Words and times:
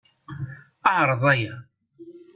Ɛreḍ 0.97 1.23
aya. 1.33 1.53